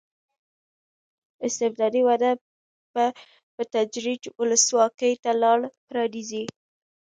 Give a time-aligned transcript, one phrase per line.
[1.47, 2.31] استبدادي وده
[2.93, 3.05] به
[3.55, 6.43] په تدریج ولسواکۍ ته لار پرانېزي.